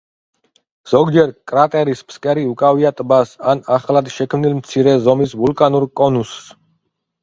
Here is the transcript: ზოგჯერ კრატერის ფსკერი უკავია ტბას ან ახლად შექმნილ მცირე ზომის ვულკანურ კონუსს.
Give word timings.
ზოგჯერ 0.93 1.33
კრატერის 1.51 2.01
ფსკერი 2.09 2.47
უკავია 2.55 2.93
ტბას 3.03 3.37
ან 3.55 3.63
ახლად 3.79 4.13
შექმნილ 4.19 4.59
მცირე 4.65 5.01
ზომის 5.09 5.41
ვულკანურ 5.45 5.91
კონუსს. 6.03 6.55